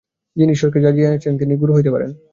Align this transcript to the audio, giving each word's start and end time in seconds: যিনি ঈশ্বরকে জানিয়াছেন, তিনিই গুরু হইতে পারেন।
যিনি 0.35 0.51
ঈশ্বরকে 0.51 0.79
জানিয়াছেন, 0.81 1.33
তিনিই 1.37 1.57
গুরু 1.57 1.71
হইতে 1.73 1.91
পারেন। 1.91 2.11